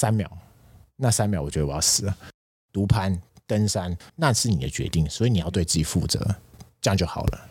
[0.00, 0.30] 三秒，
[0.94, 2.16] 那三秒我觉得我要死了。
[2.72, 6.24] 独攀登山那是你的决定，所以你要对自己负责，
[6.80, 7.48] 这样就好了。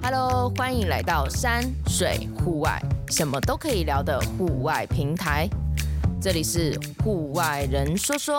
[0.00, 5.46] Hello，欢迎来到山水户外，什么都可以聊的户外平台。
[6.22, 8.34] 这里是户外人说说。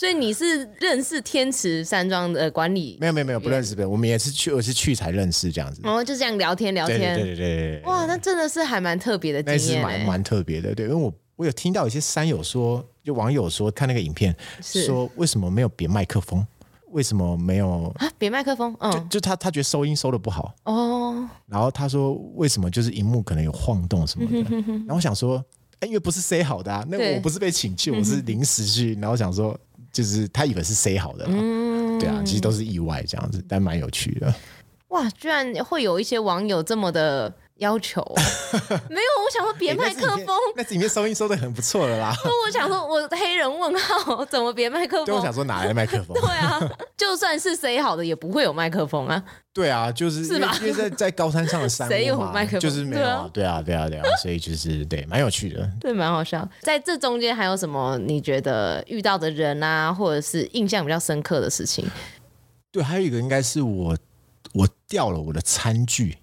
[0.00, 2.96] 所以你是认识天池山庄的管理？
[2.98, 5.82] 没有没有没有不认识的，我们也是去，我是去才认识这样子。
[5.84, 16.46] 哦，就这样聊天聊天，对对对对，哇，那真的是还蛮特别的经验，那是蛮蛮特别的，对，因为我我有听到一些山友说，就网友说看那个影片，说为什么没有别麦克风？
[16.92, 18.10] 为什么没有啊？
[18.16, 18.74] 别麦克风？
[18.80, 21.28] 嗯，就就他他觉得收音收的不好哦。
[21.44, 24.50] 然后他说为什么就是荧幕可能有晃动什么的？
[24.64, 25.44] 然后我想说，
[25.80, 29.54] 哎，因为不是塞好的啊，那我不是被请去，我是临时去，然后想说。
[29.92, 34.34] 就是他以为是塞好的，嗯，对啊，其实都是意外这样子，但蛮有趣的。
[34.88, 37.32] 哇，居然会有一些网友这么的。
[37.60, 38.02] 要求
[38.88, 40.26] 没有，我想说别麦克风，
[40.56, 42.14] 那里面收音收的很不错了啦。
[42.46, 45.06] 我想说，我黑人问号怎么别麦克风？
[45.06, 46.16] 对，我想说哪来的麦克风？
[46.20, 46.58] 对啊，
[46.96, 49.22] 就算是塞好的，也不会有麦克风啊。
[49.52, 50.56] 对啊，就是是吧？
[50.60, 52.60] 因为在在高山上的山 谁有麦克风？
[52.60, 53.30] 就是没有啊。
[53.32, 55.70] 对啊，对啊，对啊，所以就是对，蛮有趣的。
[55.80, 56.48] 对，蛮好笑。
[56.62, 57.98] 在这中间还有什么？
[57.98, 61.86] 你觉得遇到的人啊，或者是印象比较深刻的事情？
[62.72, 63.96] 对，还有一个应该是我
[64.54, 66.16] 我掉了我的餐具。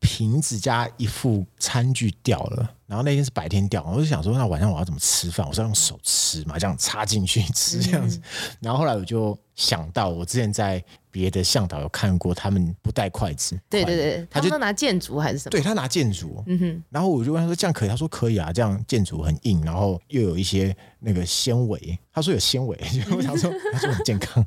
[0.00, 5.46] 瓶子加一副餐具掉了，然后那天是白天钓，我就想说，那晚上我要怎么吃饭？
[5.46, 8.18] 我是要用手吃嘛，这样插进去吃这样子。
[8.18, 10.82] 嗯、然后后来我就想到，我之前在。
[11.10, 13.58] 别的向导有看过，他们不带筷子。
[13.68, 15.50] 对对对，他就他拿箭竹还是什么？
[15.50, 16.44] 对，他拿箭竹。
[16.46, 16.84] 嗯哼。
[16.90, 22.78] 然后我就问他说：“这样可以？”他说：“可以啊，这样箭竹很硬，然后又有一些那个纤维。”他说有纤维，
[23.16, 24.44] 我想说 他说很健康。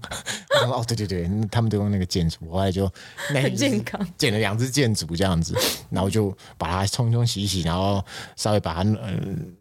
[0.51, 2.49] 我想说哦，对对对，他们都用那个箭竹。
[2.49, 2.89] 后来就
[3.33, 5.55] 那很健康，捡了两只箭竹这样子，
[5.89, 8.05] 然后就把它冲冲洗洗，然后
[8.41, 9.13] 稍微把它呃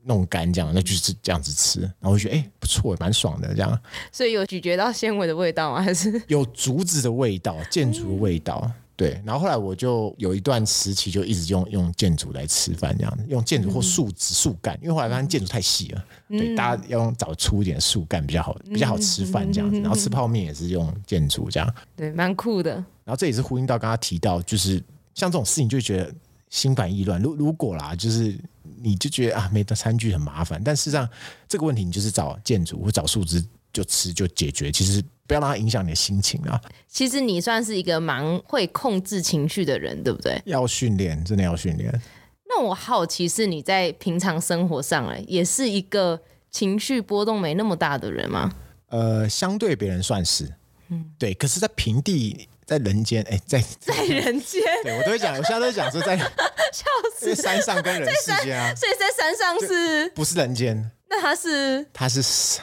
[0.04, 1.82] 弄干，这样那就是这样子吃。
[1.82, 3.78] 然后我觉得哎不错，蛮爽的这样。
[4.10, 5.82] 所以有咀嚼到纤维的味道吗？
[5.82, 9.22] 还是有竹子的味道，建筑的味道，嗯、对。
[9.22, 19.78] 然后后来我就有一段时期就一直用用建筑来吃饭，这样子用建筑或树枝、树干，因为后来发现建筑太细了，嗯、对，大家要用找粗一点的树干比较好，比较好吃饭这样子。
[19.82, 22.72] 然后吃泡面也是用建筑这样，对，蛮酷的。
[23.04, 24.82] 然后这也是呼应到刚刚提到，就是
[25.14, 26.14] 像这种事情就觉得
[26.48, 27.20] 心烦意乱。
[27.20, 28.38] 如如果啦，就是
[28.82, 31.08] 你就觉得啊，没得餐具很麻烦，但事实上
[31.48, 35.02] 这个问题你就是找建筑或找树枝就吃就解决，其实。
[35.30, 36.60] 不要让它影响你的心情啊！
[36.88, 40.42] 其实你算是一个蛮会控制情绪的人，对不对？
[40.44, 42.02] 要训练，真的要训练。
[42.48, 46.20] 那我好奇是你在平常生活上，哎，也是一个
[46.50, 48.52] 情绪波动没那么大的人吗？
[48.88, 50.52] 呃，相对别人算是，
[50.88, 51.32] 嗯，对。
[51.34, 56.16] 可是，在平地，在人间，哎，在 在人间， 对我都会讲，我现在都会讲说在，
[56.72, 56.84] 笑
[57.18, 60.88] 死，在山上跟人世间啊，所以在山上是不是人间？
[61.12, 62.22] 那它是它是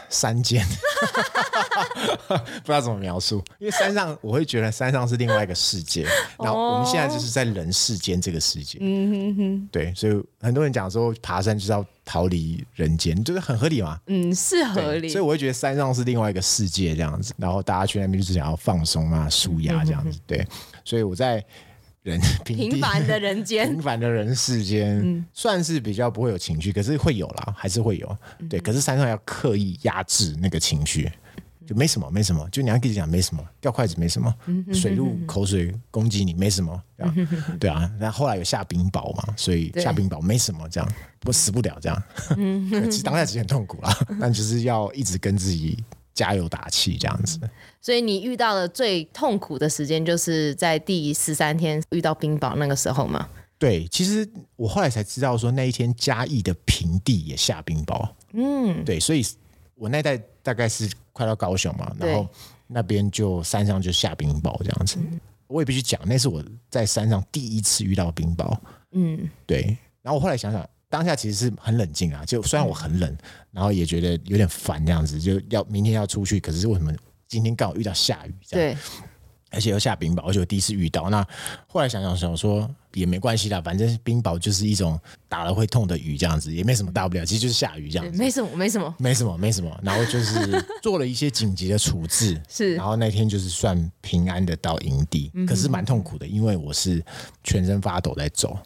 [0.09, 0.65] 山间，
[2.27, 6.07] 不知道怎么描述，因为山上我会觉得山上是另外一个世界，
[6.39, 20.47] 然后我们现在就是在人世间这个世界，嗯哼哼，对，所以很多人讲说爬山就是要逃离人间，就是很合理嘛，嗯，是合理，所以我会觉得山上是另外一个世界这样子，然后大家去那边就是想要放松啊、舒压这样子，对，
[20.85, 21.43] 所以我在。
[22.11, 28.17] 人 平凡的人间，平凡的人世间，嗯、算是比较不会有情绪，可是会有啦，还是会有。
[28.49, 31.11] 对，可是山上要刻意压制那个情绪，
[31.65, 32.47] 就没什么，没什么。
[32.49, 34.33] 就你要跟你讲，没什么，掉筷子没什么，
[34.73, 37.15] 水路口水攻击你没什么，对啊。
[37.59, 37.91] 对啊。
[37.99, 40.89] 那后来有下冰雹嘛，所以下冰雹没什么，这样
[41.19, 42.03] 不死不了这样。
[42.89, 45.77] 其实当下其实很痛苦啦，但就是要一直跟自己。
[46.17, 47.39] 加油打气这样子，
[47.79, 53.29] 所以你遇到的最痛苦的时间就是在第十三天遇到冰雹那个时候吗？
[53.59, 59.23] 对，其实我后来才知道说那一天嘉义的平地也下冰雹，嗯，对，所以
[59.75, 62.27] 我那带大概是快到高雄嘛，然后
[62.65, 68.57] 那边就山上就下冰雹这样子，对我也必须讲，那是我在山上第一次遇到冰雹，
[68.93, 70.67] 嗯，对，然后我后来想想。
[70.89, 73.17] 当下其实是很冷静啊，就虽然我很冷，
[73.51, 76.93] 然后也觉得有点烦这样子，就要明天要出去，可是为什么
[77.27, 78.33] 今天刚好遇到下雨？
[78.49, 78.77] 对，
[79.51, 81.09] 而且又下冰雹，而且我第一次遇到。
[81.09, 81.25] 那
[81.67, 84.97] 后来想想想说也没关系啦，反正冰雹就是一种
[85.27, 89.79] 打了会痛的雨，这样子也没什么大不了，其实就是下雨这样子，没什么，没什么，没什么，没什么。
[89.83, 97.03] 然后就是 做了一些紧急的处置，是，然后那天就是算平安的到营地，可是蛮痛苦的，因为我是
[97.43, 98.57] 全身发抖在走。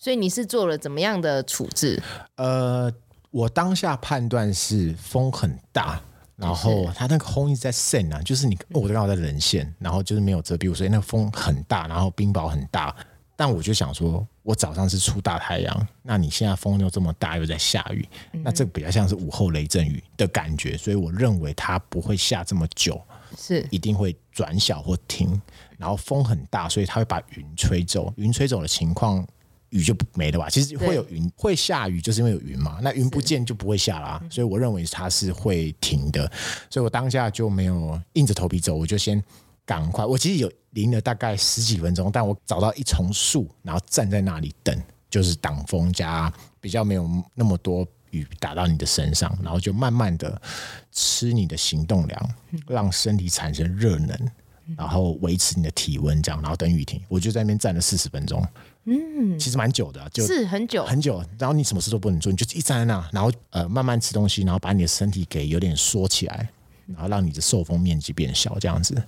[0.00, 2.02] 所以你是做了怎么样的处置？
[2.36, 2.90] 呃，
[3.30, 6.00] 我当下判断是风很大，
[6.36, 12.96] 然后它那个风一直在渗啊，就是你、哦、我刚好在人线，然后就是没有遮蔽物，所以那个风很大，然后冰雹很大。
[13.36, 18.06] 但我就想说，我早上是出大太阳，那你现在风又这么大，又在下雨，
[18.42, 22.98] 那这个比较像是午后雷阵雨的感觉，所以我认为它不会下这么久，
[23.38, 25.40] 是一定会转小或停。
[25.76, 29.26] 然后风很大，所以它会把云吹走，云吹走的情况，
[29.70, 30.48] 雨就没了吧？
[30.48, 32.78] 其实会有云，会下雨，就是因为有云嘛。
[32.82, 36.30] 那云不见就不会下啦，所以我认为它是会停的。
[36.68, 39.22] 所以我当下就没有硬着头皮走，我就先。
[39.66, 40.04] 赶快！
[40.04, 44.76] 我其实有淋了大概十几分钟，但我找到一丛树，然后站在那里等，
[45.08, 50.42] 就是挡风加比较没有那么多雨打到你的身上，然后就慢慢的
[50.90, 52.34] 吃你的行动粮，
[52.66, 54.30] 让身体产生热能，
[54.76, 57.00] 然后维持你的体温，这样，然后等雨停。
[57.06, 58.44] 我就在那边站了四十分钟，
[58.92, 61.22] 嗯，其实蛮久的，就是很久很久。
[61.38, 66.50] 然后你什么事都不能做，你就一站在那，然后呃慢慢吃东西，然后把你的身体给有点缩起来，
[66.88, 69.00] 然后让你的受风面积变小，这样子。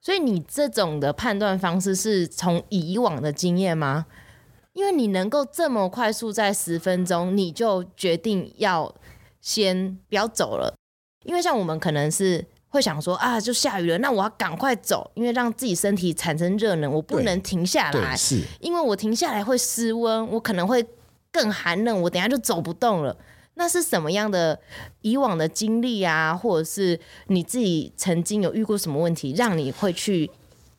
[0.00, 4.06] 所以你这种的判断方式是从以往的经验吗？
[4.72, 8.94] 因为你能够这么快速在十分钟，你就决定要
[9.42, 10.74] 先不要走了。
[11.24, 20.86] 因为像我们可能是会想说啊，就下雨了，那我要赶快走，因为让自己身体产生热能，我不能停下来，是，因为我停下来会失温，我可能会
[21.32, 23.16] 更寒冷，我等下就走不动了。
[23.54, 24.58] 那是什么样的
[25.02, 30.30] 以往的经历啊，或者是你自己曾经有遇过什么问题，让你会去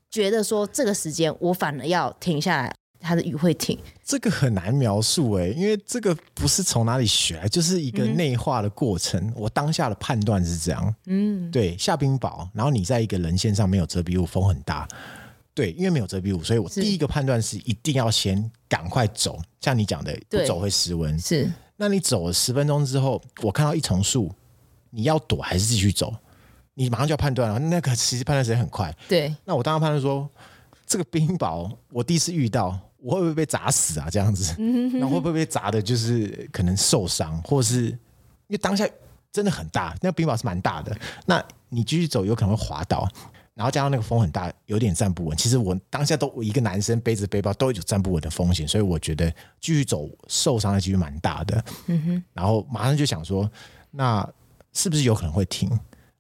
[0.10, 3.78] 觉得说这个时间我反而要停下来，它的雨会停？
[4.04, 9.20] 这个很难描述哎、欸，因为这个不是从哪里学来，就是一个内化的过程。
[9.28, 14.88] 嗯、我当下的判断是这样，嗯，对，下冰雹，然后你在一个人线上没有遮蔽物，风很大，
[15.54, 21.52] 对，因为没有遮蔽物，所以我第一个判断是一定要先赶快走，像你讲的，不走会失温，是。
[21.78, 24.32] 那你走了十分钟之后，我看到一丛树，
[24.92, 26.14] 你要躲还是继续走？
[26.76, 27.58] 你马上就要判断了。
[27.58, 28.96] 那个其实判断时间很快。
[29.08, 29.36] 对。
[29.46, 30.30] 那我当时判断说，
[30.86, 34.08] 这个冰雹我第一次遇到，我会不会被砸死啊？
[34.12, 34.56] 这样子，
[34.94, 37.98] 那会不会被砸的，就是可能受伤，或是因
[38.50, 38.88] 为当下
[39.32, 40.96] 真的很大，那个冰雹是蛮大的。
[41.26, 43.10] 那你继续走，有可能会滑倒。
[43.54, 45.38] 然后加上那个风很大，有点站不稳。
[45.38, 51.64] 其实我当下都我一个男生背着背包都有站不稳的风险，所以我觉得继续走受伤的几率蛮大的。
[51.88, 52.24] 嗯哼。
[52.34, 53.50] 然后马上就想说，
[53.92, 54.28] 那
[54.74, 55.70] 是不是有可能会停？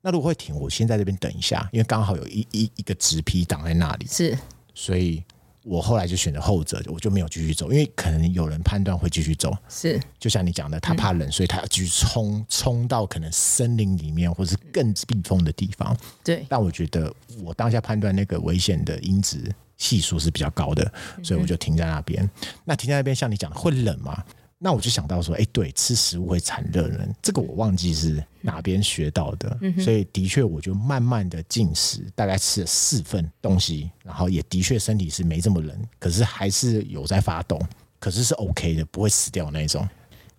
[0.01, 4.07] 那如果会停，我先在这边等一下，因为刚好有一一一个植被挡在那里。
[4.07, 4.37] 是。
[4.73, 5.23] 所以。
[5.63, 15.95] 我后来就选择后者，我就没有继续走，因为可能有人判断会继续走，是就像你讲的，他怕冷，嗯、所以他要继续冲冲到可能森林里面，或是更避风的地方。
[16.23, 17.13] 对，但我觉得
[17.43, 20.91] 我当下判断那个危险的因子系数是比较高的，
[21.23, 22.23] 所以我就停在那边。
[22.23, 24.23] 嗯、那停在那边，像你讲的会冷吗？
[24.63, 37.59] 那我就想到说，哎、欸，对，吃食物会产热能，这个我忘记是哪边学到的，嗯、所以的确我就慢慢的进食，大概吃了四份东西，然后也的确身体是没这么冷，可是还是有在发动，
[37.99, 39.89] 可是是 OK 的，不会死掉那种。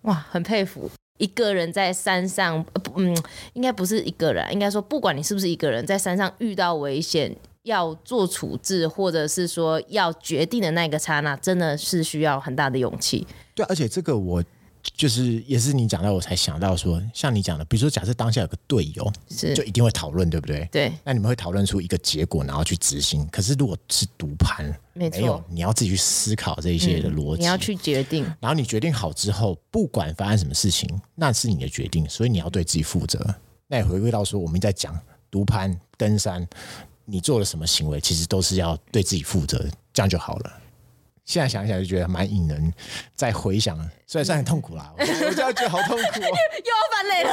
[0.03, 2.65] 哇，很佩服一个人在山上，
[2.95, 3.17] 嗯，
[3.55, 7.37] 应该不是一个人，应该说不管你是不是一个人在山上遇到危险。
[7.63, 13.27] 要做处置，或者是说要决定的那个刹那，真的是需要很大的勇气。
[13.55, 14.43] 对，而且这个我
[14.83, 20.69] 就是也是你讲到，我才想到说，像你讲的，比如说假设当下有个队友，是就一定会讨论，对不对？
[20.73, 20.93] 对。
[21.05, 23.25] 那你们会讨论出一个结果，然后去执行。
[23.29, 28.25] 可是如果是独攀，没有，你要自己去思考这些的逻辑，嗯，你要去决定。
[28.41, 33.25] 然后你决定好之后，不管发生什么事情，那是你的决定，所以你要对自己负责。
[33.69, 34.99] 那也回归到说，我们在讲
[35.31, 36.45] 独攀登山。
[37.13, 40.53] 你做了什么行为，其实都是要对自己负责，这样就好了。
[41.27, 42.73] 现在想起来就觉得蛮引人，
[43.15, 43.77] 再回想，
[44.07, 47.31] 虽然算很痛苦啦， 我现在觉得好痛苦哦，又要翻泪了。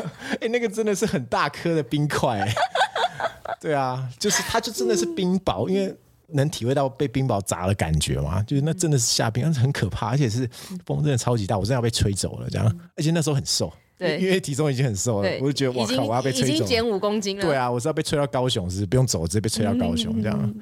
[0.32, 2.54] 哎、欸，那个真的是很大颗的冰块、欸，
[3.60, 5.94] 对啊，就是它就真的是冰雹，因为
[6.28, 10.48] 能体会到被冰雹砸的感觉嘛，就是那真的是下冰，但是很可怕，而且是
[10.86, 13.70] 风真的超级大，我真的要被吹走了这样，而且那时候很瘦。
[13.98, 17.42] 对，因为体重已经很瘦了，我就觉得哇靠，我要被吹走，已经减五公斤了。
[17.42, 20.38] 对啊，我是要被吹到高雄，是不用走，直接被吹到高雄这样。
[20.42, 20.60] 嗯、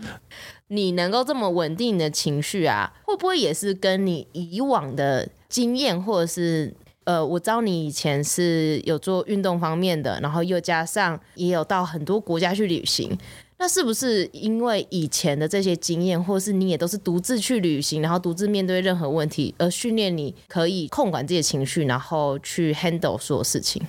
[0.68, 6.72] 你能够这么稳定的情绪啊，会不会也是跟你以往的经验，或者是
[7.04, 13.10] 呃，我知道你以前是有做运动方面的，然后又加上也有到很多国家去旅行。
[13.56, 23.80] 那是不是因为以前的这些经验，或是你也都是独自去旅行，然后独自面对任何问题，而训练你可以控管自己的情绪，然后去 handle 所有事情？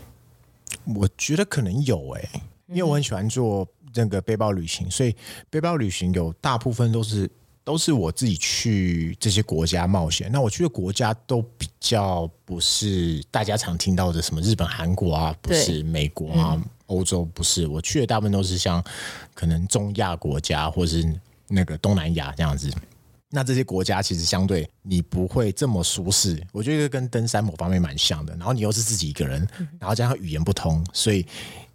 [0.95, 5.15] 我觉得可能有诶、欸，因为我很喜欢做那个背包旅行，所以
[5.49, 7.29] 背包旅行有大部分都是
[7.63, 10.29] 都是我自己去这些国家冒险。
[10.31, 17.67] 那我去的国家都比较不是大家常听到的什么日本、韩国啊，不是美国啊、欧洲，不是。
[17.67, 18.83] 我去的大部分都是像
[19.33, 21.05] 可能中亚国家或是
[21.47, 22.71] 那个东南亚这样子。
[23.29, 28.33] 那这些国家其实相对你不会这么舒适，我觉得跟登山某方面蛮像的。
[28.35, 29.47] 然后你又是自己一个人，
[29.79, 31.25] 然后加上语言不通，所以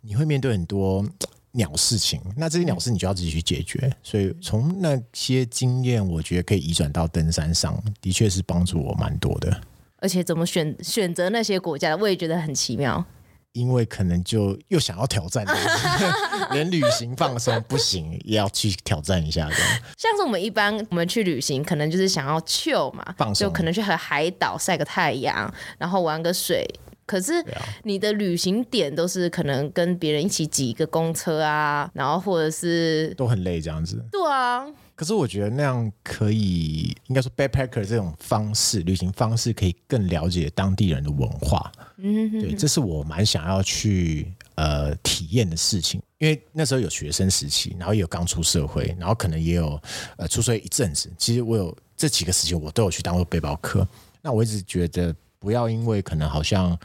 [0.01, 1.05] 你会面对很多。
[1.53, 3.93] 鸟事情，那这些鸟事你就要自己去解决。
[4.05, 9.61] 所以从那些经验，我觉得可以移转到登山上，的确是帮助我蛮多的。
[9.97, 13.05] 而且怎么选选择那些国家，我也觉得很奇妙。
[13.53, 15.45] 因为可能就又想要挑战，
[16.53, 19.83] 连旅行放松不行，也要去挑战一下这样。
[19.97, 26.65] 像是我们一般我们去旅行，可能就是想要 chill 嘛，放松，就可能去和海岛晒个太阳，然后玩个水。
[27.07, 27.45] 可是
[27.83, 34.01] 你的旅行点都是可能跟别人一起挤一个公车啊，然后或者是都很累这样子。
[34.13, 34.65] 对啊。
[35.01, 41.73] 可是我觉得那样可以，应该说 backpacker 这种方式旅行方式可以更了解当地人的文化。
[41.97, 46.03] 嗯，对，这是我蛮想要去呃体验的事情。
[46.19, 49.81] 因为那时候有学生时期，然后也有刚出社会，然后可能也有
[50.19, 51.11] 呃出社会一阵子。
[51.17, 53.89] 其实我有这几个时期，我都有去当过背包客。
[54.21, 55.17] 那我一直觉得。
[55.43, 56.79] 不要因为可能好像，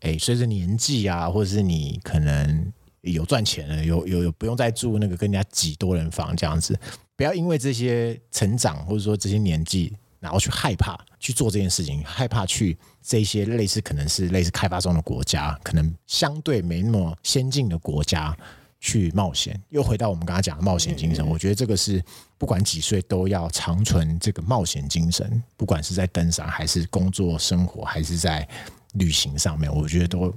[0.00, 6.78] 哎，随着年纪啊，或者是你可能有赚钱了，有有有不用再住那个跟人家挤多人房这样子，
[7.16, 18.36] 不要因为这些成长或者说这些年纪，然后去害怕去做这件事情，害怕去这些类似可能是类似开发中的国家，可能相对没那么先进的国家。
[18.82, 21.22] 去冒险，又回到我们刚刚讲的冒险精神。
[21.28, 22.02] 我觉得这个是
[22.38, 28.48] 不管几岁都要长存这个冒险精神，不管是在登山，还是工作生活，还是在
[28.94, 30.34] 旅行上面，我觉得都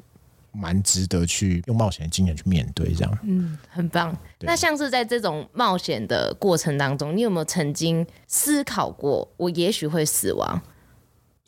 [0.54, 2.94] 蛮值得去用冒险的经验去面对。
[2.94, 4.16] 这样，嗯，很棒。
[4.40, 10.62] 那像是在这种冒险的过程当中，你有没有曾经思考过，我也许会死亡？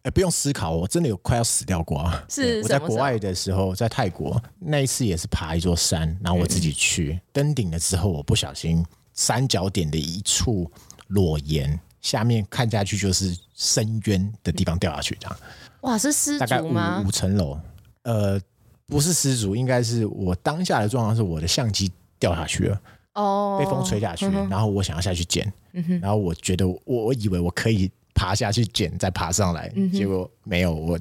[0.03, 2.23] 哎，不用思考，我真的有快要死掉过啊！
[2.29, 10.69] 是我在国外的时候，在泰国那一次也是爬一座山，然后我自己去、嗯、登顶了之后，我不小心三角点的一处
[11.07, 15.37] 裸岩，下面看下去就是深渊的地方掉下去，这样。
[15.81, 16.45] 哇，是失足吗？
[16.45, 17.59] 大概五五层楼，
[18.03, 18.39] 呃，
[18.87, 22.81] 不是失足，应该是我当下的状况是我的相机掉下去了，
[23.13, 27.91] 哦，被风吹下去，嗯、然后我想要下去捡，嗯、然后我觉得我我以为我可以。
[28.17, 30.73] 爬下去捡，再爬上来，嗯、结果没有。
[30.73, 30.97] 我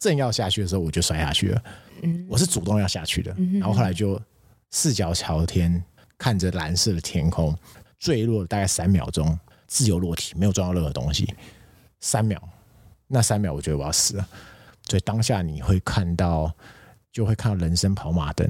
[0.00, 1.62] 正要下去的时候，我就摔下去了。
[2.02, 4.20] 嗯、我是主动要下去的，嗯、然后后来就
[4.70, 5.80] 四脚朝天，
[6.18, 7.56] 看着蓝色的天空，
[8.00, 9.38] 坠落了大概三秒钟，
[9.68, 11.32] 自由落体，没有撞到任何东西。
[12.00, 12.42] 三秒，
[13.06, 14.28] 那三秒我觉得我要死了。
[14.88, 16.52] 所以当下你会看到，
[17.16, 18.46] 就会看到人生跑马灯，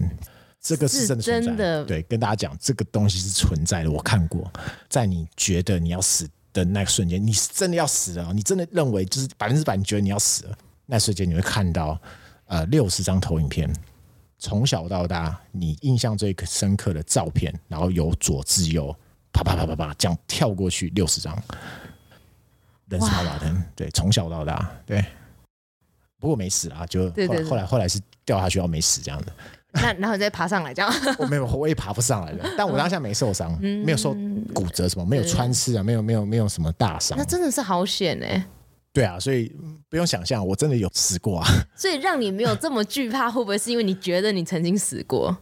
[0.61, 1.54] 这个是真的存在。
[1.54, 1.85] 的。
[1.85, 4.52] 对，跟大家讲，这个东西是存在的，我看过，
[4.88, 11.96] 在你觉得你要死的那个瞬间，你是真的要死了，你真的认为就是百分之百，你觉得你要死了，那瞬间你会看到
[12.46, 13.73] 呃六十张投影片，
[14.37, 18.92] 从小到大你印象最深刻的照片，然后由左至右
[19.32, 21.40] 啪啪啪啪啪这样跳过去六十张，
[22.88, 25.04] 人生跑马灯，对，从小到大，对，
[26.20, 29.32] 不过没死啊，就后来对对对后来后来是掉下去要没死这样的。
[29.73, 32.49] 那然后你再爬上来，这样 我没有，我也爬不上来的。
[32.56, 34.16] 但我当下没受伤，嗯、没有受
[34.54, 37.18] 骨折什么，没有穿刺啊，没有没有没有什么大伤。
[37.18, 38.46] 那真的是好险哎！
[38.92, 39.54] 对啊，所以
[39.90, 41.46] 不用想象，我真的有死过啊。
[41.76, 45.37] 所以让你没有这么惧怕，会不会是因为你觉得你曾经死过？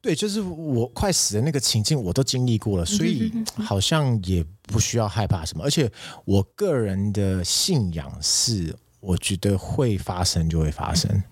[0.00, 5.62] 对，就是我快死的那个情境，我都经历过了，所以好像也不需要害怕什么。
[5.62, 5.92] 而且
[6.24, 11.22] 我个人的信仰是，我觉得会发生就会发生。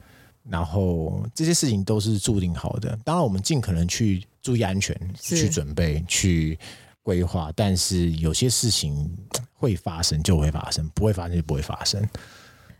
[0.50, 6.58] 然后这些事情都是注定好的，当然我们尽可能去注意安全，去准备，去
[7.02, 7.52] 规划。
[7.54, 9.14] 但是有些事情
[9.52, 12.02] 会发生就会发生，不会发生就不会发生。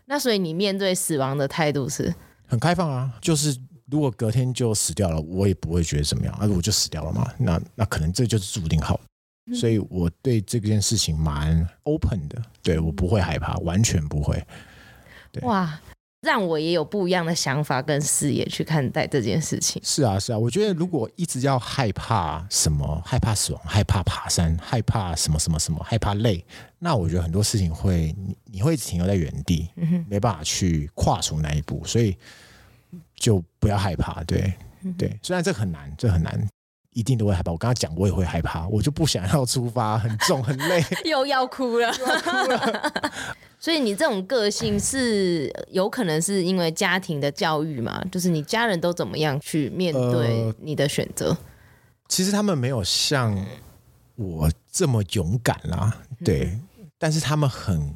[0.05, 2.11] 那所以你面对死亡的态度是
[2.47, 3.55] 很开放啊，就是
[3.85, 8.99] 如果隔天就死掉了，我也不会觉得怎么样，而我就死掉了嘛，那那可能这就是注定好。
[9.45, 14.43] 嗯、所以我对这件事情蛮 open 的，对我不会害怕，完全不会。
[15.31, 15.79] 对哇。
[16.21, 19.81] 让我也有不一样的想法跟视野去看待这件事情。
[19.85, 26.43] 是啊，是啊，我觉得如果一直要害怕什么，害怕死亡，害怕爬山，害怕什么什么什么，害怕累，
[26.77, 29.69] 那我觉得很多事情会你你会停留在原地，
[30.09, 32.17] 没办法去跨出那一步，所以
[33.15, 34.21] 就不要害怕。
[34.25, 36.45] 对、嗯、对，虽然这很难，这很难，
[36.99, 37.51] 一定都会害怕。
[37.51, 42.93] 我刚刚讲，我也会害怕，我就不想要出发， 很重很累，又要哭了， 又要哭了。
[43.57, 48.03] 所以你这种个性是有可能是因为家庭的教育嘛？
[48.11, 51.29] 就是你家人都怎么样去面对你的选择？
[51.29, 51.37] 呃，
[52.09, 53.45] 其实他们没有像
[54.15, 57.93] 我这么勇敢啦，对，嗯、但是他们很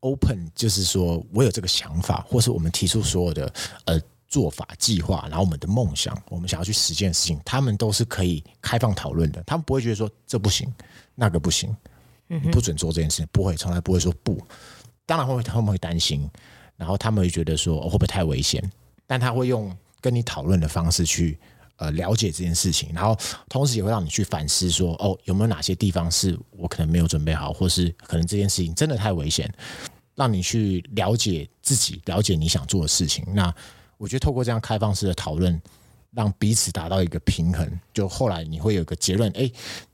[0.00, 3.52] open，就是说我有这个想法，或是我们提出所有的
[3.86, 4.00] 呃
[4.32, 10.72] 做法计划，然后我们的梦想，我们想要去实现的事情，他们都是可以开放讨论的，他们不会觉得说这不行，
[11.14, 11.76] 那个不行，
[12.26, 14.40] 你不准做这件事情，不会，从来不会说不，
[15.04, 16.26] 当然会，他们会担心，
[16.78, 18.72] 然后他们会觉得说、哦、会不会太危险，
[19.06, 21.38] 但他会用跟你讨论的方式去。
[21.76, 23.16] 呃，了解这件事情，然后
[23.48, 29.52] 同时也会让你去反思说，哦，有没有哪些地方是我可能没有准备好，或是可能这件事情真的太危险，
[30.14, 33.24] 让你去了解自己，了解你想做的事情。
[33.34, 33.52] 那
[34.02, 35.62] 我觉得透过这样开放式的讨论，
[36.10, 39.48] 让彼此达到一个平衡，就后来你会有个结论，哎，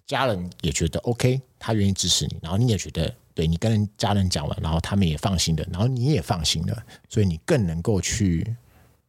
[0.06, 8.56] 家人也觉得 OK，他愿意支持你，然后你也觉得，对你跟家人讲完，然后他们也放心的，然后你也放心了，所以你更能够去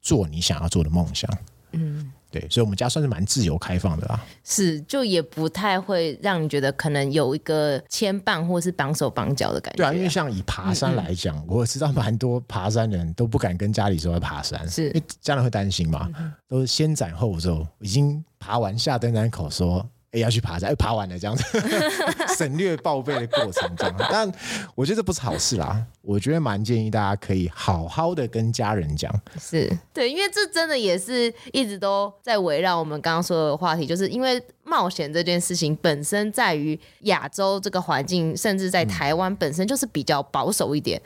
[0.02, 1.32] 做你想要做的梦想。
[1.72, 2.12] 嗯。
[2.32, 4.20] 对，所以，我们家算是蛮自由开放的啦。
[4.44, 9.78] 是，就也不太会让你觉得可能有一个牵绊或是绑手绑脚的感觉。
[9.78, 19.86] 对啊，因为像以爬山来讲，嗯嗯我知道蛮多爬山人都不敢跟家里说要爬山，是因为家人会担心嘛，嗯、都是先斩后奏，已经爬完下登山口说。
[20.12, 21.44] 哎，要去爬山，哎，爬完了这样子，
[22.36, 23.96] 省略报备的过程这样。
[24.12, 24.32] 但
[24.74, 25.86] 我觉得这不是好事啦。
[26.02, 29.14] 我觉得蛮建议大家可以好好的跟家人讲。
[29.40, 41.00] 是对，因为这真的也是一直都在围绕我们刚刚说的话题，就是因为冒险这件事情本身在于亚洲这个环境，甚至在台湾本身就是比较保守一点，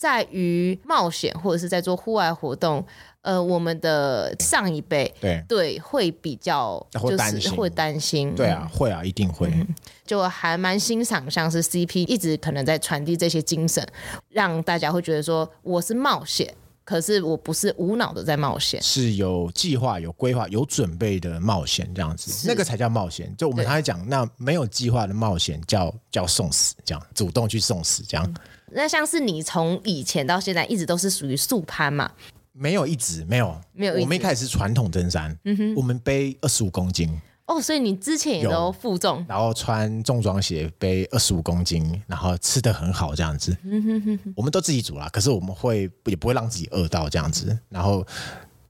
[0.00, 2.82] 在于冒险或者是在做户外活动。
[3.20, 5.44] 呃，我们的上一辈对。
[5.46, 9.74] 对会比较就是会担心，对啊，会啊，一定会，嗯、
[10.06, 13.86] 就还蛮欣赏，像是 CP 一直可能在传递这些精神，
[14.30, 23.30] 让大家会觉得说我是冒险，可是我不是无脑的在冒险，是有计划、有规划、有准备的冒险这样子，那个才叫冒险。
[23.36, 28.24] 就我们刚才讲，那没有计划的冒险叫叫送死，这样主动去送死这样。
[28.26, 28.34] 嗯、
[28.72, 32.10] 那像是你从以前到现在一直都是属于速攀嘛？
[32.52, 33.58] 没有一直没有。
[33.72, 37.10] 没有，我们一开始是传统登山，嗯哼，我们背二十五公斤。
[37.46, 48.06] 哦，所以你之前也都负重，然后穿重装鞋背二十五公斤，然后吃的很好这样子，嗯哼哼哼，我们都自己煮啦，可是我们会也不会让自己饿到这样子，然后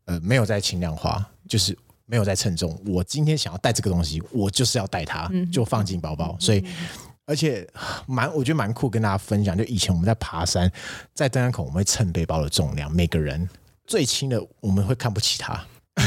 [0.07, 6.65] 呃没有在轻量化，就是没有在称重，我今天想要带这个东西，我就是要带它，就放进包包，所以
[7.31, 7.65] 而且
[8.09, 10.71] 蛮我觉得蛮酷，跟大家分享，就以前我们在爬山，
[11.15, 13.49] 在登山口我们会称背包的重量，每个人。
[13.87, 15.65] 最轻的我们会看不起他，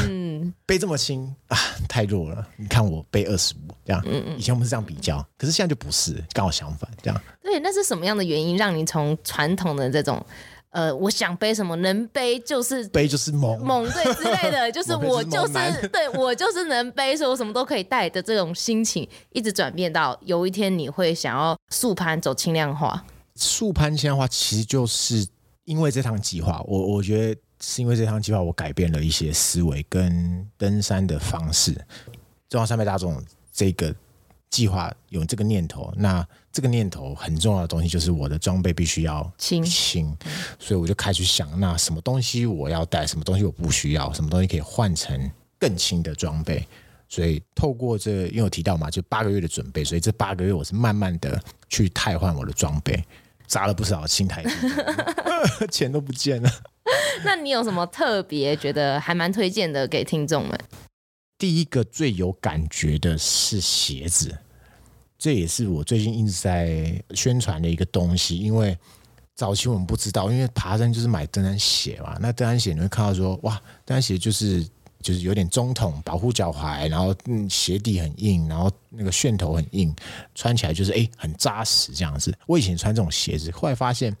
[0.08, 1.58] 嗯， 背这么轻啊，
[1.88, 2.46] 太弱了。
[2.56, 7.22] 你看我背二十五这样，嗯嗯，以前我们是这样比较，可是现在就不是，刚好相反这样。
[7.42, 10.24] 对，那是什么样的原因让你从传统的这种，
[10.74, 23.04] 呃，我想背什么能背就是背就是猛猛对之类的， 就是我就是，对我就是能背，所以我什么都可以带的这种心情，一直转变到有一天你会想要速攀走轻量化。
[23.36, 25.26] 速攀轻量化其实就是
[25.64, 27.40] 因为这趟计划，我我觉得。
[27.66, 31.72] 是因为这趟计划，我改变了一些思维跟登山的方式。
[32.50, 33.94] 中央山脉大众这个
[34.54, 40.16] 计划有这个念头，那这个念头很重要的东西就是我的装备必须要轻轻，
[40.60, 46.64] 所以我就开始想，那什么东西我要带，什么东西我不需要，什么东西可以换成更轻的装备。
[47.08, 53.04] 所以透过这，因为我提到嘛，就八个月的准备，所以这八个月我是慢慢的去汰换我的装备，
[53.48, 54.50] 砸了不少新台币，
[55.72, 56.48] 钱都不见了。
[57.24, 60.56] 那你有什么特别觉得还蛮推荐的给听众们？
[61.36, 64.38] 第一个最有感觉的是鞋子，
[65.18, 68.38] 这也是我最近一直在宣传的一个东西。
[68.38, 68.76] 因为
[69.34, 72.16] 早期我们不知道，因为爬山就是买登山鞋嘛。
[72.20, 74.66] 那登山鞋你会看到说，哇，登山鞋就是
[75.00, 79.94] 就是有点中筒，保护脚踝，然后嗯鞋底很硬，然后那个楦头很硬，
[80.34, 82.36] 穿起来就是哎很扎实这样子。
[82.46, 84.16] 我以前穿这种鞋子，后来发现，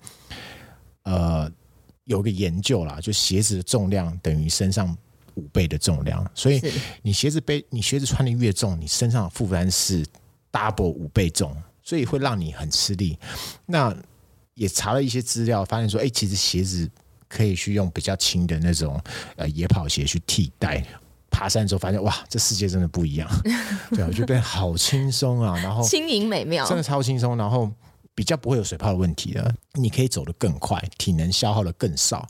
[1.02, 1.50] 呃。
[2.06, 4.94] 有个研究啦，就鞋子的重量等于身上
[5.36, 6.60] 五倍的重量，所以
[7.00, 10.04] 你鞋子背，你鞋子穿的越重，你身上的负担是
[10.54, 13.18] double 五倍重，所以会让你很吃力。
[13.66, 13.92] 那
[14.54, 16.88] 也查了一些资料，发现说，哎，其实鞋子
[17.28, 19.02] 可以去用比较轻的那种
[19.34, 20.80] 呃野跑鞋去替代。
[21.30, 23.28] 爬山的时候发现，哇，这世界真的不一样，
[23.90, 27.68] 对，我觉得变好轻松啊，然后轻盈美妙，真的超轻松，然后。
[28.16, 32.24] 比较不会有水泡的问题了，你可以走得更快，体能消耗的更少，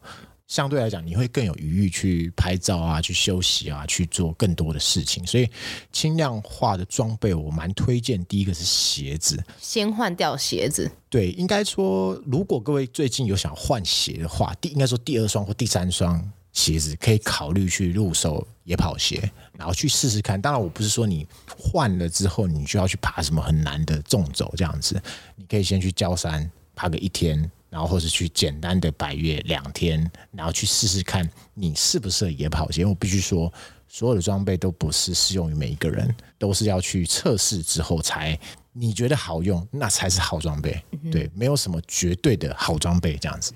[0.47, 5.27] 相对来讲你会更有余裕去拍照啊，去休息啊，去做更多的事情。
[5.27, 5.49] 所以
[5.91, 8.23] 轻量化的装备我蛮推荐。
[8.27, 10.91] 第一个是鞋子，先换掉鞋子。
[11.09, 20.41] 对，应该说，如果各位最近有想换鞋的话，第应该说第二双或第三双鞋子，可以考虑去入手野跑鞋，然后去试试看。
[20.41, 21.27] 当然，我不是说你
[21.59, 25.03] 换了之后你就要去爬什么很难的重走这样子，
[25.37, 32.83] 你可以先去郊山爬个一天，然后或是去简单的百越两天，然后去试试看你适不适合野跑鞋。
[32.83, 33.53] 因为我必须说，
[33.89, 38.39] 所有的装备都不是适用于每一个人，都是要去测试之后才
[38.73, 40.81] 你觉得好用，那才是好装备。
[41.11, 43.53] 对，没有什么绝对的好装备这样子。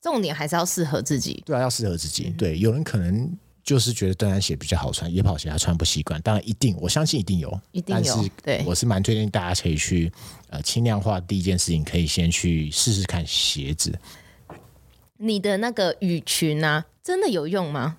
[0.00, 1.42] 重点还是要适合自己。
[1.44, 2.30] 对啊，要适合自己。
[2.38, 3.30] 对，有人可能
[3.68, 6.18] 就是觉得登山鞋比较好穿，野跑鞋他穿不习惯。
[6.22, 8.02] 当然，一定我相信一定有，一定有。
[8.02, 10.10] 但是，对，我是蛮推荐大家可以去
[10.48, 11.20] 呃轻量化。
[11.20, 13.92] 第一件事情可以先去试试看鞋子。
[15.18, 17.98] 你的那个雨裙啊，真的有用吗？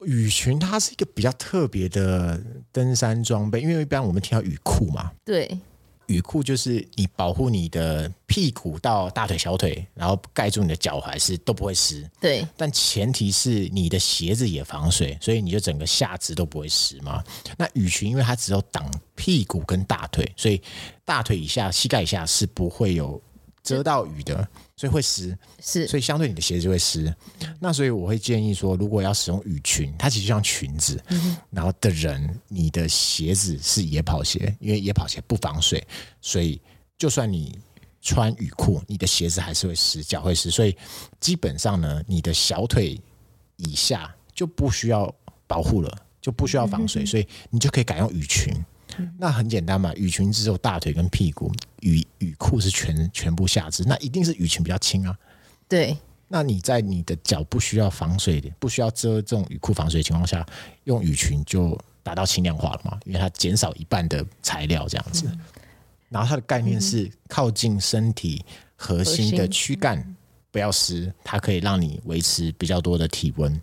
[0.00, 2.38] 雨裙它是一个比较特别的
[2.70, 5.12] 登山装备，因为一般我们听到雨裤嘛。
[5.24, 5.58] 对。
[6.06, 12.08] 雨裤就是你保护你的屁股到大腿、小腿，然后盖住你的脚踝是都不会湿。
[12.20, 17.22] 对，但前提是你的鞋子也防水，所以你就整个下肢都不会湿嘛。
[17.56, 20.60] 那雨裙因为它只有挡屁股跟大腿，所以
[21.04, 23.20] 大腿以下、膝盖以下是不会有。
[23.66, 27.12] 遮到雨的，所以会湿，是，所以相对你的鞋子就会湿。
[27.58, 35.84] 那所以我会建议说，如果要使用雨裙，它其实就像裙子，嗯，然后的人，你的鞋子是野跑鞋，因为野跑鞋不防水，
[36.20, 36.60] 所以
[36.96, 37.58] 就算你
[38.00, 40.48] 穿雨裤，你的鞋子还是会湿，脚会湿。
[40.48, 40.76] 所以
[41.18, 42.96] 基本上呢，你的小腿
[43.56, 45.12] 以下就不需要
[45.48, 48.54] 保护了，就不需要防水，所以你就可以改用雨裙。
[49.18, 55.16] 那很简单嘛，雨裙只有大腿跟屁股，雨雨裤是全全部下肢，那一定是雨裙比较轻啊。
[55.68, 55.96] 对，
[56.28, 60.46] 那你在你的脚不需要防水的，不需要遮这种雨裤防水的情况下，
[60.84, 65.26] 用雨裙就达到轻量化了嘛，因为它减少一半的材料这样子。
[65.28, 65.40] 嗯、
[66.08, 68.44] 然后它的概念是靠近身体
[68.76, 70.16] 核心的躯干
[70.50, 73.60] 不要湿，它可以让你维持比较多的体温。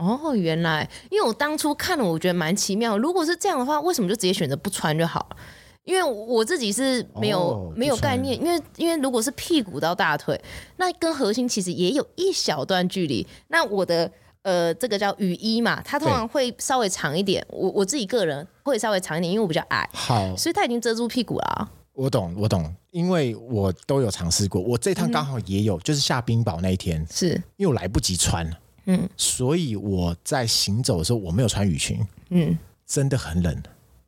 [0.00, 2.96] 哦，原来，因为我当初看了，我觉得蛮奇妙。
[2.96, 5.36] 如果是这样的话，为什么就直接选择不穿就好了？
[5.84, 10.40] 因为我自己是没有、哦、没有概念，因为因为如果是屁股到大腿，
[10.76, 13.26] 那跟核心其实也有一小段距离。
[13.48, 14.10] 那我的
[14.42, 17.44] 呃，这个叫雨衣嘛，它通常会稍微长一点。
[17.48, 21.70] 我我自己个人会稍微长一点，因为我比较矮，好，所以它已经遮住屁股了、啊。
[21.92, 24.60] 我懂，我懂，因为我都有尝试过。
[24.60, 28.48] 我这趟刚好也有，嗯、就是下冰雹那一天，是因为我来不及穿。
[28.92, 32.04] 嗯，所以我在行走的时候，我没有穿雨裙。
[32.30, 33.62] 嗯，真的很冷，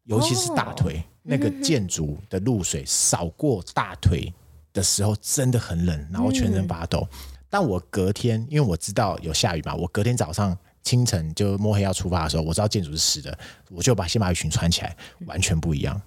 [0.05, 4.33] 尤其是大腿、哦、那个建筑的露水扫过大腿
[4.73, 7.07] 的时候，真的很冷，然后全身发抖。
[7.13, 7.19] 嗯、
[7.49, 13.39] 但我隔天，因为我知道有下雨嘛，我隔天早上清晨就摸黑要出发的时候，我知道建筑是湿的，
[13.71, 16.01] 我就把先把雨裙穿起来，完全不一样。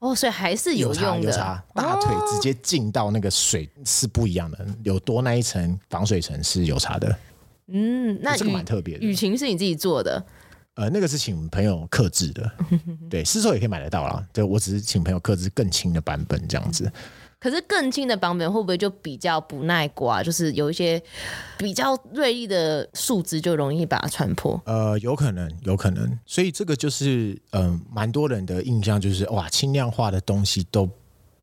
[0.00, 1.22] 哦，所以还是有用的。
[1.22, 7.18] 有差，有差，大腿直接进到那个水是不一样的，有多那一层防水层是有差的。
[7.68, 9.04] 嗯，那这个蛮特别的。
[9.04, 10.24] 雨晴是你自己做的？
[10.74, 12.50] 呃，那个是请朋友克制的，
[13.10, 14.24] 对，市售也可以买得到啦。
[14.32, 16.90] 对，我只是请朋友克制更轻的版本这样子。
[17.40, 20.22] 可是更轻的版本会不会就比较不耐刮？
[20.22, 21.00] 就是有一些
[21.56, 24.60] 比较锐利的树枝就容易把它穿破？
[24.66, 26.18] 呃，有可能，有可能。
[26.26, 30.88] 所以这个就是，嗯、呃，蛮多人的印象就是，哇，轻量化的东西都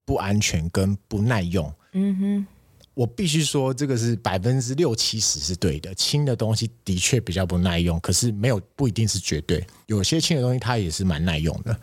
[0.04, 1.74] 不安全跟不耐用。
[1.94, 2.48] 嗯哼。
[2.96, 5.94] 我必须说，这个是百分之六七十是对的。
[5.96, 9.64] 轻的东西的确比较不耐用，可是没有不一定是绝对。
[9.86, 11.78] 有些轻的东西它也是蛮耐用的。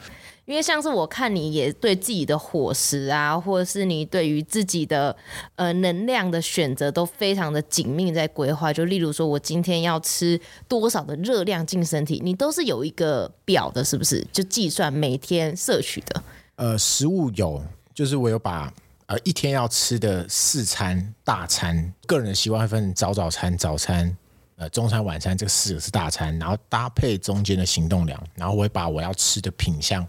[0.47, 5.15] 因为像是我看你也对自己的伙食啊，或者是你对于自己的
[5.55, 8.73] 呃能量的选择都非常的紧密在规划。
[8.73, 14.27] 就例如说我今天要吃多少的热量进身体，你都是有一个表的，是不是？
[14.33, 16.23] 就计算每天摄取的。
[16.57, 17.63] 呃，食物有，
[17.95, 18.73] 就是我有把。
[19.13, 24.17] 呃，一天要吃的四餐大餐，个人的习惯会分早早餐、早餐、
[24.57, 30.09] 呃中餐、晚餐，这四个是大餐，然后搭配中间的行动量，然后我会把我要吃的品项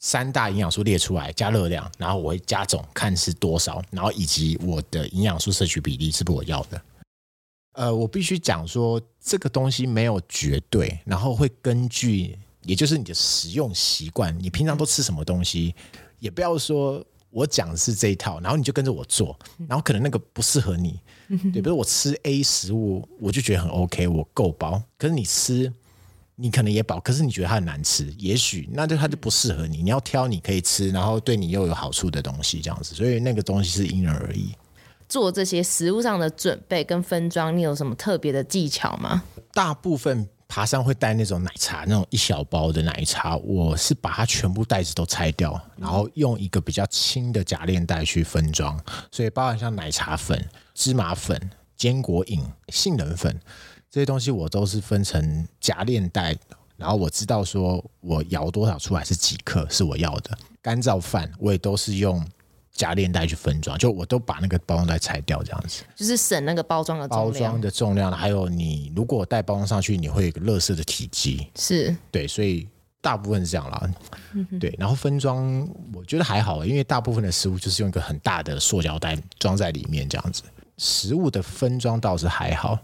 [0.00, 6.82] 三大营养素列出来，加热量，然后我会加总看是多少，然后以及我的营养素摄取比例是不是我要的。
[7.74, 15.72] 呃，我必须讲说这个东西没有绝对，然后会根据，也就是你的使用习惯，你平常都吃什么东西，
[16.18, 17.00] 也不要说。
[17.30, 19.38] 我讲的是这一套，然后你就跟着我做，
[19.68, 21.00] 然后可能那个不适合你，
[21.52, 24.82] 对，比如我吃 A 食物，我就觉得很 OK，我够饱。
[24.98, 25.72] 可是你吃，
[26.34, 29.82] 你可能也饱，可是你觉得它很难吃，也许那就它就不适合你。
[29.82, 32.94] 你要挑你可以吃，然后对你又有好处的东西，这样子。
[32.94, 34.52] 所以那个东西是因人而异。
[35.08, 39.22] 做这些食物上的准备跟分装，你有什么特别的技巧吗？
[39.52, 40.28] 大部分。
[40.50, 48.76] 爬山会带那种奶茶，那种一小包的奶茶，我是把它全部袋子都拆掉，然后用一个比较轻的夹链袋去分装，
[49.12, 51.40] 所以包含像奶茶粉、芝麻粉、
[51.76, 53.40] 坚果饮、杏仁粉，
[53.88, 56.36] 这些东西我都是分成夹链袋，
[56.76, 60.36] 然后我知道说我舀多少出来是几克是我要的。
[60.60, 62.26] 干燥饭我也都是用
[62.80, 68.10] 夹链袋去分装，就我都把那个包装袋拆掉，这样子就是省那个包装的包装的重量。
[68.10, 72.66] 还有你如果带包装上去，你会有一个乐色的体积，是对，所以
[73.02, 73.90] 大部分是这样啦。
[74.32, 80.42] 嗯对，然后分装我觉得还好，因为大部分的食物就是用一个很大的塑胶袋装在里面，这样子。
[80.78, 82.78] 食物的分装倒是还好。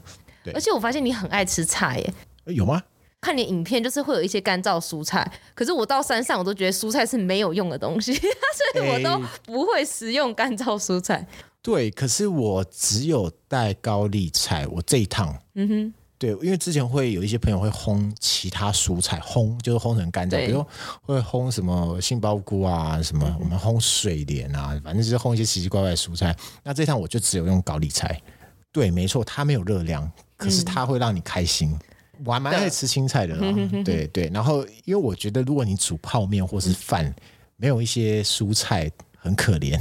[0.45, 2.15] 对，而且我发现你很爱吃菜耶？
[2.45, 2.83] 有吗？
[3.27, 11.27] 看你影片就是会有一些干燥蔬菜，可是我到山上我都觉得蔬菜是没有用的东西， 所以我都不会食用干燥蔬菜。
[11.61, 20.65] 对，可是我只有带高丽菜，我这一趟，嗯哼，对，因为之前会有一些朋友会烘其他蔬菜，烘就是烘成干燥，比如
[21.03, 26.33] 会烘什么杏鲍菇啊，什么我们烘水莲啊，反正就是烘一些奇奇怪怪的蔬菜。
[26.63, 28.23] 那这一趟我就只有用高丽菜，
[28.71, 30.09] 对，没错，它没有热量。
[30.37, 31.81] 可是它会让你开心，嗯、
[32.25, 33.55] 我还蛮爱吃青菜的啦。
[33.85, 37.15] 对对，然后因为我觉得，如果你煮泡面或是饭，嗯、
[37.57, 39.79] 没有一些蔬菜，很可怜，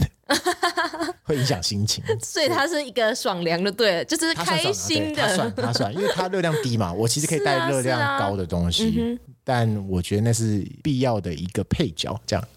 [1.23, 2.03] 会影响心情。
[2.21, 5.21] 所以它是一个爽凉的，对，就是开心的。
[5.21, 6.91] 它算它算，因为它热量低嘛。
[6.91, 12.47] 我其实可以带热量 高的东西，啊啊嗯、但我觉得那是必要的一个配角，这样。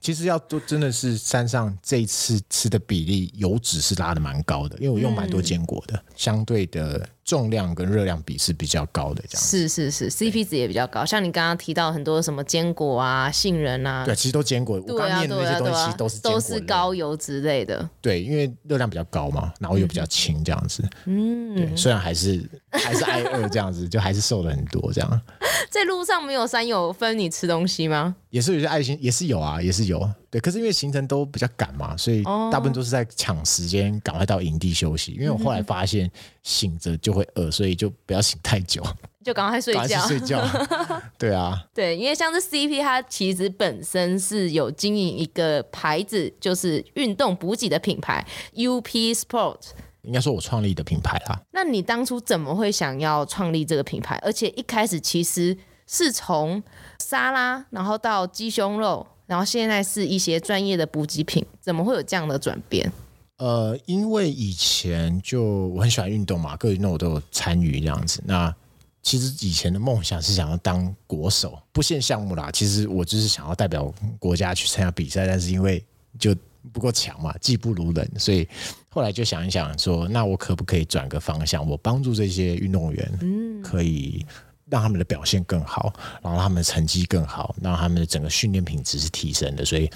[0.00, 11.04] 其实要都真的是山上这一次吃的比例，油脂是拉的蛮高的，因为我用蛮多坚果的，嗯、相对的重量跟热量比是比较高的，这样是是是，CP 值也比较高。
[11.04, 14.82] 像你刚刚提到很多什么坚果啊、杏仁啊，对，其实都坚果。
[14.86, 20.82] 我刚念的那些东西都是都是高油之类的，对，因为热量比较高嘛，然后又比较轻，这样子。
[21.04, 25.20] 嗯，对，虽然还是还是挨饿这样子，就还是瘦了很多这样。
[25.70, 28.16] 在路上没有山友分你吃东西吗？
[28.30, 30.10] 也是有些爱心，也是有啊，也是有。
[30.32, 35.12] 对，可是因为行程都比较赶嘛，所以大部分都是在抢时间，赶快到营地休息。
[35.12, 36.10] 因为我后来发现
[36.42, 38.82] 醒着就会饿，所以就不要醒太久，
[39.22, 40.00] 就赶快睡觉。
[40.06, 40.42] 睡觉。
[41.18, 49.58] 对啊，对，因为像是 CP，它其实本身是有经营一个牌子，就是运动补给的品牌 UP Sport。
[50.00, 51.38] 应该说我创立的品牌啦。
[51.52, 54.16] 那你当初怎么会想要创立这个品牌？
[54.22, 55.54] 而且一开始其实
[55.86, 56.62] 是从
[56.98, 62.92] 沙拉，然后到鸡胸肉，然后现在是一些专业的补给品，怎么会有这样的转变？
[63.38, 68.22] 呃，因为以前就我很喜欢运动嘛，各运动我都有参与这样子。
[68.26, 68.54] 那
[69.00, 72.50] 其实以前的梦想是想要当国手，不限项目啦。
[72.52, 75.82] 其实我就是想要代表国家去参加比赛，但是因为
[76.18, 76.36] 就
[76.70, 78.46] 不够强嘛，技不如人，所以
[78.90, 84.26] 后来就想一想说，那我可不可以转个方向，我帮助这些运动员，可以
[84.72, 89.62] 让他们的表现更好，然后他们的成绩更好，让他们的整个训练品质是提升的。
[89.66, 89.90] 所以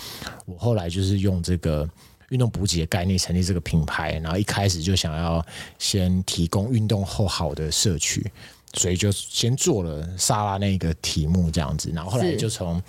[0.44, 1.88] 我后来就是用这个
[2.28, 5.42] 运动补给的概念成立这个品牌，然后一开始就想要
[5.78, 8.30] 先提供运动后好的摄取。
[8.74, 12.82] 所以就先做了沙拉那个题目这样子，然后后来就从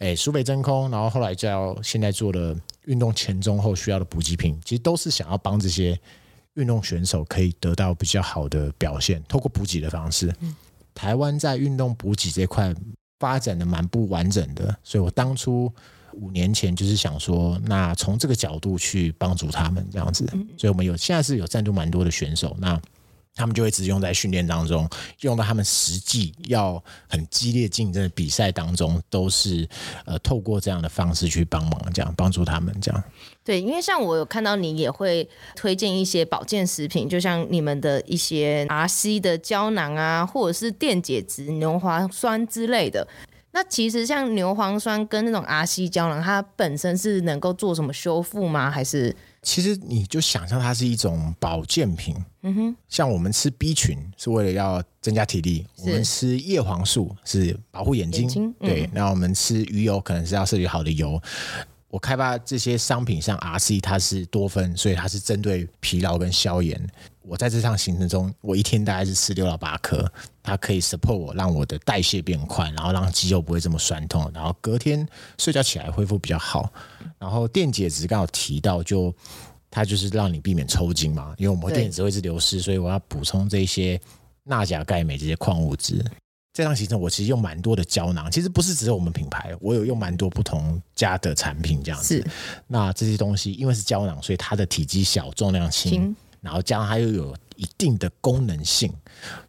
[0.00, 5.98] 诶苏北真空，然后后来就要现在做的运动前中后需要的补给品，其实都是想要帮这些
[6.54, 10.30] 运动选手可以得到比较好的表现，透过补给的方式。
[10.40, 10.54] 嗯、
[11.00, 12.74] 台湾在运动补给这块
[13.20, 15.72] 发展的蛮不完整的，所以我当初
[16.12, 20.26] 五年前就是想说，那从这个角度去帮助他们这样子，
[20.58, 22.78] 所以我们有现在是有赞助蛮多的选手那。
[23.36, 24.88] 他们就会只用在训练当中，
[25.20, 29.66] 用到他们实际要很激烈竞争的比赛当中，都是
[30.04, 33.04] 呃透过这样的方式去帮忙，这样帮助他们这样。
[33.42, 43.06] 对，因为像我有看到你也会推荐一些保健食品，就像你们的一些 RC 的胶囊啊，或者是电解质牛磺酸之类的。
[43.52, 48.70] 那其实像牛磺酸跟那种 RC 胶囊，它本身是能够做什么修复吗？
[48.70, 49.16] 还是？
[49.42, 61.20] 其实你就想象它是一种保健品，嗯哼，像我们吃 B 群是为了要增加体力，我们吃叶黄素是保护眼睛，眼睛嗯、对，那我们吃鱼油可能是要摄取好的油。
[61.88, 66.80] 我开发这些商品，像 RC 它是多酚，所以它是针对疲劳跟消炎。
[67.30, 70.04] 我在这趟行程中，我一天大概是吃六到八颗，
[70.42, 75.06] 它可以 support 我，让我的代谢变快，然后让肌肉不会这么酸痛，然后隔天
[75.38, 76.72] 睡觉起来恢复比较好。
[77.20, 79.14] 然后电解质刚好提到，就
[79.70, 84.00] 它就是让你避免抽筋嘛，因为我们电解质会是流失，所以我要补充这些
[84.42, 86.04] 钠、钾、钙、镁这些矿物质。
[86.52, 92.26] 这趟行程我其实用蛮多的胶囊，其实不是只有我们品牌，我有用蛮多不同家的产品这样子。
[92.66, 96.12] 那这些东西因为是胶囊，所以它的体积小，重量轻。
[96.40, 98.92] 然后加上它又有一定的功能性，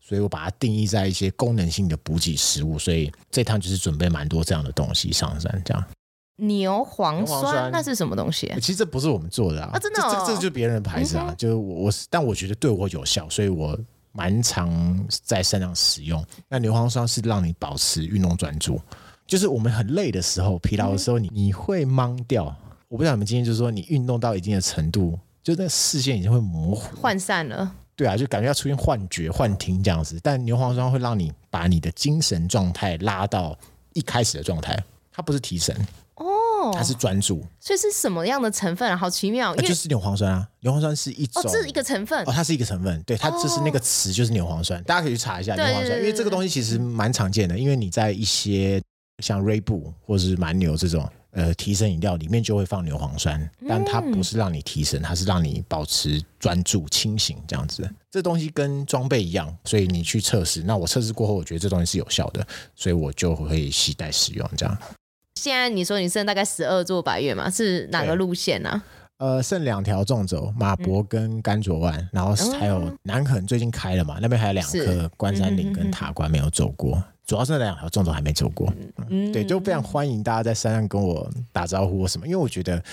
[0.01, 2.77] 所以我把它定义在一些功能性的补给食物。
[2.77, 5.83] 所以这趟就是准备蛮多这样的东西上山，这样。
[6.37, 8.51] 牛磺酸，酸那是什么东西？
[8.55, 11.27] 其实这不是我们做的啊，啊真的、哦，这这，这就是别人的牌子啊。
[11.29, 13.77] 嗯、就是我，我但我觉得对我有效，所以我
[14.11, 16.25] 蛮常在山上使用。
[16.49, 18.81] 那牛磺酸是让你保持运动专注，
[19.27, 22.45] 就是我们很累的时候、疲劳的时候，你你会懵掉。
[22.87, 27.75] 我不知道你们今天就是说，你运动到一定的程度，就那个视线已经会模糊、涣散了。
[27.95, 30.19] 对啊，就感觉要出现幻觉、幻听这样子。
[30.23, 33.57] 但牛磺酸会让你把你的精神状态拉到
[33.93, 34.77] 一开始的状态，
[35.11, 35.75] 它不是提神
[36.15, 36.25] 哦。
[36.73, 38.95] 它是专注，所以是什么样的成分？
[38.95, 42.23] 好奇妙，因为、呃、就是牛磺酸啊，牛磺酸是一种，哦，这是一个成分。
[42.25, 48.79] 哦，它是一个成分，对，它就是那个词就是牛磺酸，哦、大家可以去查一下牛磺酸，因为这个东西其实蛮常见的，因为你在一些
[49.23, 57.89] 像瑞布或者是蛮牛这种呃提神饮料里面就会放牛磺酸，但它不是让你提神，它是让你保持专注、清醒这样子。
[58.09, 64.77] 这东西跟装备一样，所以你去测试，那我测试过后，我觉得这东西是有效的，所以我就会携带使用这样。
[65.35, 67.49] 现在你说你剩大概十二座百岳嘛？
[67.49, 68.83] 是哪个路线呢、啊？
[69.17, 74.17] 呃，剩两条纵轴，马博跟甘卓湾，嗯、然后还有南垦最近开了嘛？
[74.19, 78.73] 那边还有两颗关山岭跟塔关没有走过，主要是那两条纵走还没走过。
[79.07, 82.83] 嗯，对，就非常欢迎大家在山上跟我打招呼或什么，因为我觉得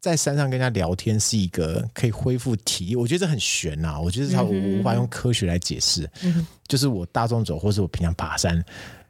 [0.00, 6.06] 在山上跟人家聊天是一个可以恢复体力，我觉得这很悬呐、啊，我觉得它无法用科学来解释。
[6.24, 8.62] 嗯、就是我大众走或是我平常爬山，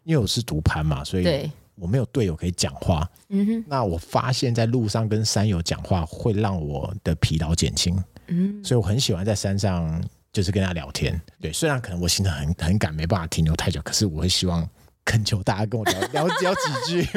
[0.04, 1.50] 因为我是独攀嘛，所以。
[1.80, 7.96] 我没有队友可以讲话，嗯哼，那我发现在路上跟山友讲话会让我的疲劳减轻，
[8.26, 14.68] 嗯，所以我很喜欢在山上就是跟他聊天，对，虽然可能我行程很很赶，没办法停留太久，可是我会希望
[15.04, 17.08] 恳求大家跟我聊聊 聊几句。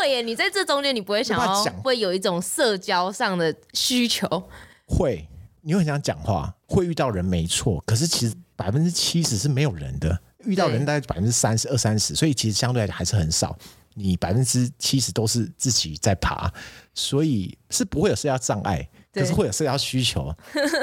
[0.00, 4.26] 对耶，你在这中间你不会想要会有一种社交上的需求？
[4.86, 5.28] 会，
[5.60, 10.18] 你会很想讲话，会遇到人没错，可是其实百分之七十是没有人的。
[10.44, 13.54] 遇到人大概百分之三十二三十，所以其实相对来讲还是很少。
[13.92, 16.50] 你百分之七十都是自己在爬，
[16.94, 20.34] 所以是不会有社交障碍，可是会有社交需求。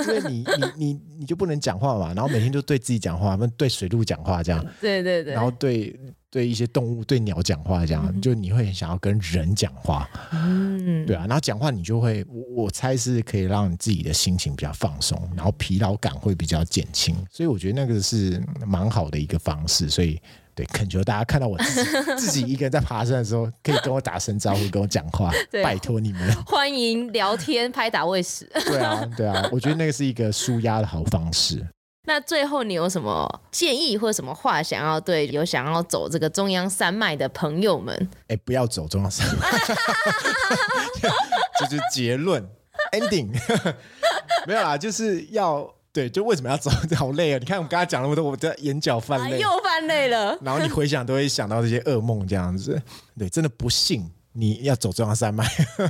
[0.08, 4.66] 因为你你你你就不能讲话嘛，然后每天就对自己讲话，对水路讲话这样。
[4.82, 6.00] 对对对，然后对。
[6.30, 19.90] 对一些动物、对鸟讲话，这样、嗯、就你会很想要跟人讲话，嗯，对啊，然后讲话你就会，我我猜是可以让你自己的心情比较放松，然后疲劳感会比较减轻，所以我觉得那个是蛮好的一个方式。
[19.90, 20.22] 所以，
[20.58, 25.32] 对，恳求大家看到我自己 自己一个人在爬山的时候，可以跟我打声招呼，跟我讲话，
[25.64, 28.50] 拜托你们， 欢迎聊天、拍打喂食。
[28.66, 31.64] 对啊，对啊，我觉得那个是一个舒压的好方式。
[32.08, 37.94] 那最后你有什么建议或者什么话想要对有想要走这个中央山脉的朋友们？
[38.22, 39.48] 哎、欸，不要走中央山脉，
[41.60, 42.44] 这就是结论
[42.94, 43.30] ending。
[44.48, 46.70] 没有啦，就是要对，就为什么要走？
[46.96, 47.40] 好累啊！
[47.40, 50.38] 你看我刚才讲那么多，我的眼角泛泪，又泛泪了。
[50.44, 52.80] 然后你回想都会想到这些噩梦，这样子。
[53.18, 55.44] 对，真的不幸你要走中央山脉，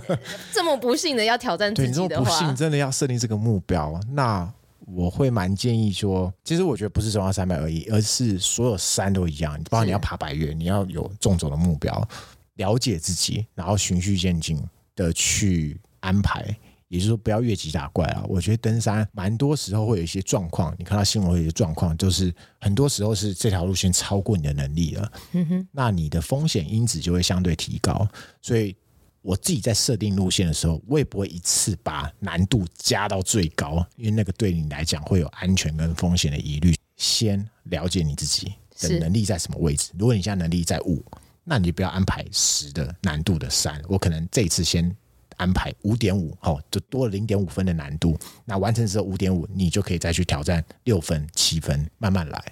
[0.53, 4.49] 这么不幸的要挑战自己的话，对，这么不幸真的要设定这个目标，那。
[4.95, 9.61] 我会蛮建议说，其实我觉得不是中央山脉而已，而是所有山都一样。
[9.69, 12.07] 包括你要爬百岳，你要有纵走的目标，
[12.55, 14.57] 了解自己，然后循序渐进
[14.95, 16.57] 的去安排。
[16.87, 18.23] 也就是说，不要越级打怪啊！
[18.27, 28.07] 我觉得登山蛮多时候会有一些状况，你看到新闻会有一些状况，就是很多时候是这条路线超过你的能力了，嗯哼，那你的风险因子就会相对提高，
[28.41, 28.75] 所以。
[29.23, 36.73] 我自己在设定路线的时候，我也不会一次把难度加到最高，因为那个对你来讲会有安全跟风险的疑虑。
[36.95, 39.91] 先了解你自己的能力在什么位置。
[39.99, 41.03] 如果你现在能力在五，
[41.43, 43.81] 那你就不要安排十的难度的山。
[43.89, 44.95] 我可能这一次先
[45.37, 48.17] 安排五点五，哦，就多了零点五分的难度。
[48.45, 52.43] 那完成之后五点五，你就可以再去挑战六分、七分，慢慢来。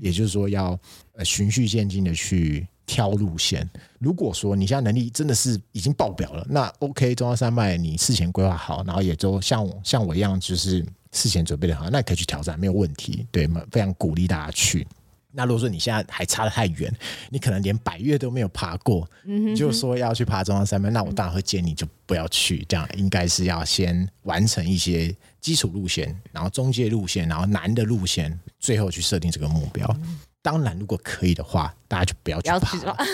[0.00, 0.78] 也就是说，要
[1.14, 2.66] 呃循序渐进的去。
[2.84, 3.66] 挑路线，
[4.00, 13.64] 如果说你现在能力真的是已经爆表了，那 OK，中央山脉你事前规划好，然后也都像像我一样，就是事前准备的好，那你可以去挑战，没有问题，对吗？
[13.70, 14.86] 非常鼓励大家去。
[15.32, 16.94] 那如果说你现在还差得太远，
[17.30, 29.86] 你可能连百岳都没有爬过，嗯、哼哼就说要去爬中央山脉，那我当然会建议你就不要去，这样应该是要先完成一些基础路线，然后中介路线，然后难的路线，最后去设定这个目标。
[30.02, 33.04] 嗯当然，如果可以的话，大家就不要去爬，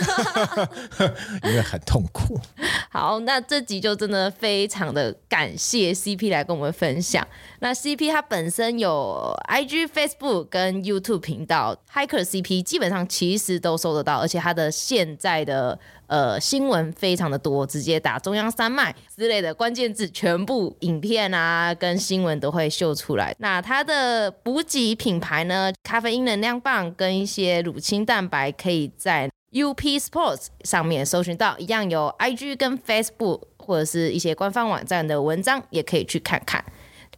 [1.47, 2.41] 因为很痛苦。
[2.91, 7.27] 好，那这集就真的非常的感谢 CP 来跟我们分享。
[7.61, 15.79] 那 CP 它本身有 IG、Facebook 跟 YouTube 频道，Hiker CP 基本上其实都搜得到，而且它的现在的。
[16.09, 23.35] 呃，新闻非常的多，直接打中央山脉之类的关键字，全部影片啊跟新闻都会秀出来。
[23.39, 36.65] 那它的补给品牌呢，咖啡因能量棒跟一些乳清蛋白，可以在 UP Sports 上面搜寻到，一样有 IG 跟 Facebook 或者是一些官方网站的文章，也可以去看看。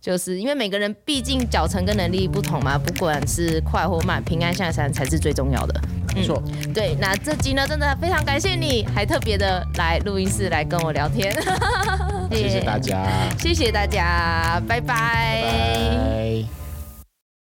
[0.01, 5.81] 就是因为每个人毕竟脚程跟能力不同嘛，不管是快或慢，平安下山才是最重要的。
[6.15, 6.97] 没错、嗯，对。
[6.99, 11.33] 那这集呢，真的非常感谢你，还特别的来录音室来跟我聊天。
[12.31, 13.07] 谢谢大家，
[13.39, 15.43] 谢谢大家，拜拜。
[15.43, 16.60] 拜拜。